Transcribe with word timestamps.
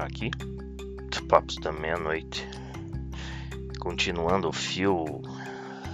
já 0.00 0.06
aqui. 0.06 0.30
Os 1.12 1.20
papos 1.20 1.56
da 1.56 1.72
meia-noite. 1.72 2.48
Continuando 3.78 4.48
o 4.48 4.52
fio 4.52 5.04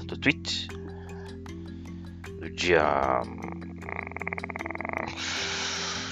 do 0.04 0.17
tweet 0.17 0.69
do 2.38 2.50
dia 2.50 3.22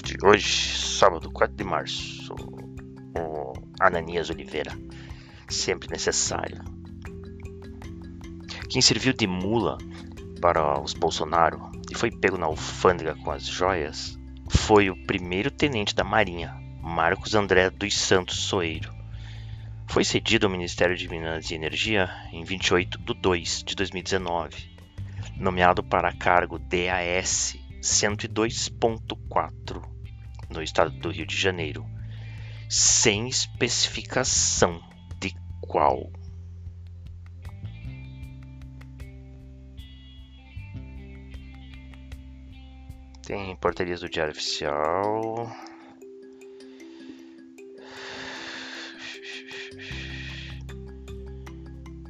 de 0.03 0.17
hoje, 0.25 0.77
sábado 0.77 1.31
4 1.31 1.55
de 1.55 1.63
março. 1.63 2.33
O 3.17 3.53
Ananias 3.79 4.29
Oliveira, 4.29 4.71
sempre 5.47 5.89
necessário. 5.89 6.63
Quem 8.69 8.81
serviu 8.81 9.13
de 9.13 9.27
mula 9.27 9.77
para 10.41 10.81
os 10.81 10.93
Bolsonaro 10.93 11.71
e 11.89 11.95
foi 11.95 12.11
pego 12.11 12.37
na 12.37 12.45
alfândega 12.45 13.15
com 13.15 13.31
as 13.31 13.45
joias 13.45 14.19
foi 14.49 14.89
o 14.89 15.05
primeiro 15.05 15.49
tenente 15.49 15.95
da 15.95 16.03
Marinha, 16.03 16.64
Marcos 16.87 17.33
André 17.33 17.71
dos 17.71 17.97
Santos 17.97 18.41
Soeiro. 18.41 18.93
Foi 19.87 20.05
cedido 20.05 20.45
ao 20.45 20.51
Ministério 20.51 20.95
de 20.95 21.09
Minas 21.09 21.49
e 21.49 21.55
Energia 21.55 22.07
em 22.31 22.43
28 22.43 22.99
de 22.99 23.13
2 23.15 23.63
de 23.63 23.75
2019, 23.75 24.69
nomeado 25.35 25.83
para 25.83 26.15
cargo 26.15 26.59
DAS 26.59 27.57
102.4 27.81 29.81
no 30.47 30.61
estado 30.61 30.91
do 30.91 31.09
Rio 31.09 31.25
de 31.25 31.35
Janeiro, 31.35 31.83
sem 32.69 33.29
especificação 33.29 34.79
de 35.19 35.33
qual. 35.61 36.11
Tem 43.23 43.55
portarias 43.55 44.01
do 44.01 44.07
Diário 44.07 44.33
Oficial. 44.33 45.51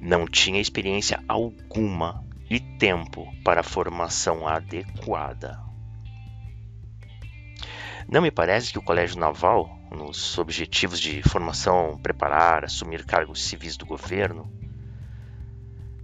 Não 0.00 0.26
tinha 0.26 0.60
experiência 0.60 1.22
alguma 1.28 2.24
e 2.48 2.58
tempo 2.58 3.30
para 3.44 3.62
formação 3.62 4.48
adequada. 4.48 5.60
Não 8.08 8.22
me 8.22 8.30
parece 8.30 8.72
que 8.72 8.78
o 8.78 8.82
Colégio 8.82 9.20
Naval, 9.20 9.70
nos 9.92 10.36
objetivos 10.38 10.98
de 10.98 11.22
formação, 11.22 12.00
preparar, 12.02 12.64
assumir 12.64 13.04
cargos 13.04 13.42
civis 13.42 13.76
do 13.76 13.86
governo, 13.86 14.50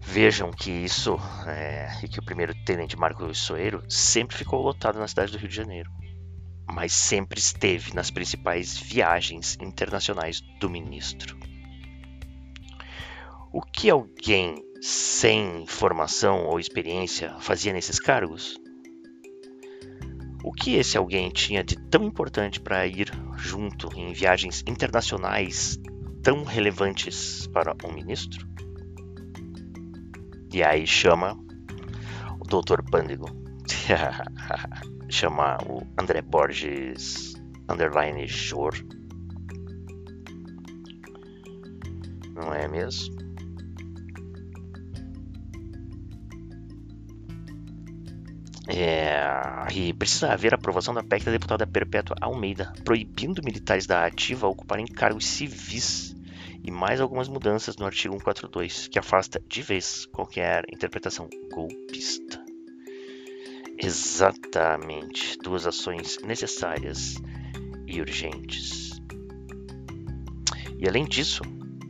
vejam 0.07 0.53
que 0.53 0.71
isso 0.71 1.19
é, 1.47 1.91
e 2.03 2.09
que 2.09 2.21
o 2.21 2.25
primeiro 2.25 2.55
tenente 2.65 2.97
Marco 2.97 3.35
Soeiro 3.35 3.83
sempre 3.89 4.37
ficou 4.37 4.63
lotado 4.63 4.99
na 5.01 5.09
cidade 5.09 5.33
do 5.33 5.39
Rio 5.39 5.49
de 5.49 5.57
Janeiro, 5.57 5.91
mas 6.65 6.93
sempre 6.93 7.41
esteve 7.41 7.93
nas 7.93 8.11
principais 8.11 8.79
viagens 8.79 9.59
internacionais 9.61 10.41
do 10.61 10.71
ministro. 10.71 11.37
O 13.53 13.61
que 13.61 13.91
alguém 13.91 14.63
sem 14.81 15.67
formação 15.67 16.47
ou 16.47 16.61
experiência 16.61 17.35
fazia 17.41 17.73
nesses 17.73 17.99
cargos? 17.99 18.57
O 20.45 20.53
que 20.53 20.77
esse 20.77 20.97
alguém 20.97 21.31
tinha 21.31 21.65
de 21.65 21.77
tão 21.77 22.05
importante 22.05 22.61
para 22.61 22.87
ir 22.87 23.11
junto 23.37 23.89
em 23.99 24.13
viagens 24.13 24.63
internacionais 24.69 25.79
tão 26.23 26.45
relevantes 26.45 27.49
para 27.49 27.75
um 27.85 27.93
ministro? 27.93 28.47
E 30.57 30.65
aí 30.65 30.87
chama 30.87 31.39
o 32.41 32.45
Dr. 32.45 32.83
Pândego. 32.91 33.27
chama 35.07 35.59
o 35.67 35.87
André 36.01 36.23
Borges 36.23 37.35
underline 37.69 38.27
Jor. 38.27 38.73
Não 42.35 42.55
é 42.55 42.67
mesmo? 42.67 43.15
É, 48.67 49.15
e 49.75 49.93
precisa 49.93 50.33
haver 50.33 50.55
aprovação 50.55 50.95
da 50.95 51.05
PEC 51.05 51.27
da 51.27 51.33
deputada 51.33 51.67
Perpétua 51.67 52.17
Almeida, 52.19 52.73
proibindo 52.83 53.45
militares 53.45 53.87
da 53.87 54.07
ativa 54.07 54.49
ocuparem 54.49 54.87
cargos 54.87 55.27
civis 55.27 56.17
e 56.63 56.71
mais 56.71 57.01
algumas 57.01 57.29
mudanças 57.29 57.77
no 57.77 57.87
artigo 57.87 58.15
142, 58.15 58.89
que 58.89 58.99
afasta 58.99 59.43
de 59.47 59.63
vez 59.63 60.07
qualquer 60.07 60.65
interpretação 60.73 61.29
golpista. 61.53 62.45
Exatamente, 63.79 65.39
duas 65.39 65.67
ações 65.67 66.19
necessárias 66.23 67.17
e 67.87 68.01
urgentes. 68.01 69.01
E 70.79 70.89
além 70.89 71.05
disso, 71.05 71.43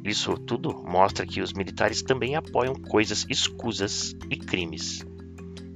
isso 0.05 0.35
tudo 0.35 0.75
mostra 0.85 1.27
que 1.27 1.41
os 1.41 1.53
militares 1.53 2.03
também 2.03 2.37
apoiam 2.37 2.75
coisas 2.75 3.27
escusas 3.29 4.15
e 4.31 4.37
crimes 4.37 5.05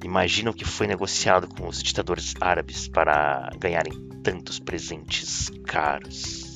Imagina 0.02 0.50
o 0.50 0.54
que 0.54 0.64
foi 0.64 0.86
negociado 0.86 1.46
com 1.46 1.68
os 1.68 1.82
ditadores 1.82 2.34
árabes 2.40 2.88
para 2.88 3.50
ganharem 3.58 3.92
tantos 4.22 4.58
presentes 4.58 5.50
caros. 5.66 6.49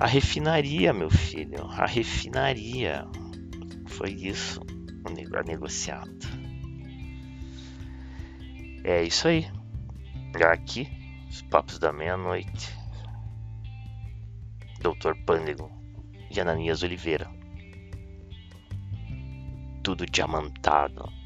A 0.00 0.06
refinaria, 0.06 0.94
meu 0.94 1.10
filho, 1.10 1.62
a 1.66 1.84
refinaria. 1.84 3.06
Foi 3.86 4.10
isso 4.10 4.62
a 5.04 5.42
negociado. 5.42 6.26
É 8.82 9.02
isso 9.02 9.28
aí. 9.28 9.46
Aqui, 10.50 10.88
os 11.28 11.42
papos 11.42 11.78
da 11.78 11.92
meia-noite. 11.92 12.74
Doutor 14.80 15.14
Pândego 15.26 15.70
e 16.30 16.40
Ananias 16.40 16.82
Oliveira. 16.82 17.30
Tudo 19.82 20.06
diamantado. 20.06 21.19